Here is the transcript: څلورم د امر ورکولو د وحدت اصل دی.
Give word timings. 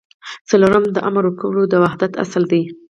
څلورم 0.49 0.83
د 0.91 0.97
امر 1.09 1.23
ورکولو 1.27 1.61
د 1.67 1.73
وحدت 1.83 2.11
اصل 2.23 2.43
دی. 2.51 2.63